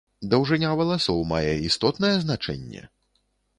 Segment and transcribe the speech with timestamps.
[0.29, 2.83] Даўжыня валасоў мае істотнае значэнне?